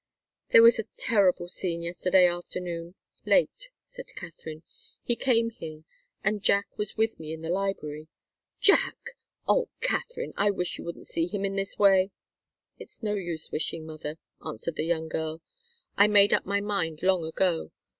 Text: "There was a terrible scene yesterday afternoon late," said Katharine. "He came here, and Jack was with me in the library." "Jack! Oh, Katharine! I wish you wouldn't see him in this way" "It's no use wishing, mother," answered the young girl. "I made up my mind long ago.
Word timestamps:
"There 0.49 0.63
was 0.63 0.79
a 0.79 0.85
terrible 0.97 1.47
scene 1.47 1.83
yesterday 1.83 2.25
afternoon 2.25 2.95
late," 3.23 3.69
said 3.83 4.15
Katharine. 4.15 4.63
"He 5.03 5.15
came 5.15 5.51
here, 5.51 5.83
and 6.23 6.41
Jack 6.41 6.65
was 6.75 6.97
with 6.97 7.19
me 7.19 7.31
in 7.33 7.41
the 7.41 7.51
library." 7.51 8.07
"Jack! 8.59 9.11
Oh, 9.47 9.69
Katharine! 9.79 10.33
I 10.35 10.49
wish 10.49 10.79
you 10.79 10.85
wouldn't 10.85 11.05
see 11.05 11.27
him 11.27 11.45
in 11.45 11.55
this 11.55 11.77
way" 11.77 12.09
"It's 12.79 13.03
no 13.03 13.13
use 13.13 13.51
wishing, 13.51 13.85
mother," 13.85 14.17
answered 14.43 14.77
the 14.77 14.85
young 14.85 15.07
girl. 15.07 15.43
"I 15.97 16.07
made 16.07 16.33
up 16.33 16.47
my 16.47 16.61
mind 16.61 17.03
long 17.03 17.23
ago. 17.23 17.69